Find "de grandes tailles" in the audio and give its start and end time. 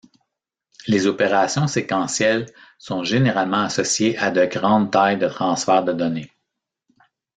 4.31-5.19